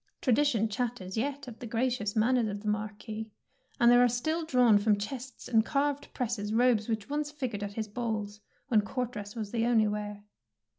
[0.19, 3.29] Tradition chatters yet of the gra cious manners of the Marquis,
[3.79, 7.61] and there are still drawn from chests and carved presses robes which once fig ured
[7.61, 10.23] at his balls, when court dress was the only wear.